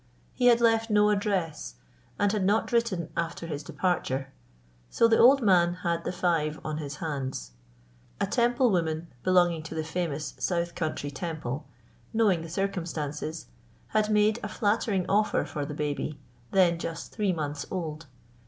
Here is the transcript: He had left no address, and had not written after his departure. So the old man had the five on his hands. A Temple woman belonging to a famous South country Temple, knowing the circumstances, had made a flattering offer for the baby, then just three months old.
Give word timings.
He 0.33 0.47
had 0.47 0.61
left 0.61 0.89
no 0.89 1.11
address, 1.11 1.75
and 2.17 2.31
had 2.31 2.43
not 2.43 2.71
written 2.71 3.09
after 3.15 3.45
his 3.45 3.61
departure. 3.61 4.33
So 4.89 5.07
the 5.07 5.19
old 5.19 5.43
man 5.43 5.75
had 5.83 6.05
the 6.05 6.11
five 6.11 6.59
on 6.65 6.77
his 6.79 6.95
hands. 6.95 7.51
A 8.19 8.25
Temple 8.25 8.71
woman 8.71 9.09
belonging 9.21 9.61
to 9.61 9.77
a 9.79 9.83
famous 9.83 10.33
South 10.39 10.73
country 10.73 11.11
Temple, 11.11 11.67
knowing 12.15 12.41
the 12.41 12.49
circumstances, 12.49 13.45
had 13.89 14.09
made 14.09 14.39
a 14.41 14.49
flattering 14.49 15.05
offer 15.07 15.45
for 15.45 15.67
the 15.67 15.75
baby, 15.75 16.19
then 16.49 16.79
just 16.79 17.11
three 17.11 17.31
months 17.31 17.67
old. 17.69 18.07